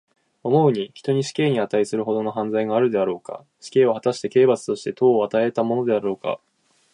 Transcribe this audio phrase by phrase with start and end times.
[0.41, 3.45] 思うに、人に死刑にあたいするほどの犯罪があるであろうか。
[3.59, 6.39] 死刑は、はたして刑罰として当をえたものであろうか。